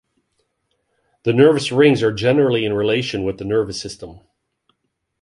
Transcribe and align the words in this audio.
The 1.25 1.31
nervous 1.31 1.71
rings 1.71 2.01
are 2.01 2.11
generally 2.11 2.65
in 2.65 2.73
relation 2.73 3.23
with 3.23 3.37
the 3.37 3.45
nervous 3.45 3.79
system. 3.79 4.21